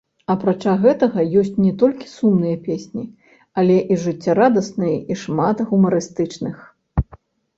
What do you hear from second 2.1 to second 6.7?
сумныя песні, але і жыццярадасныя і шмат гумарыстычных.